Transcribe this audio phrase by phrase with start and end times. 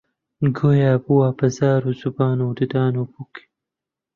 [0.57, 3.33] گۆیا بووە بە زار و زوبان و ددان و پووک: